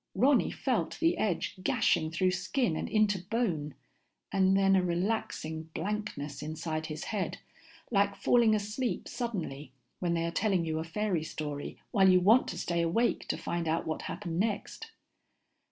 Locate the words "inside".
6.41-6.87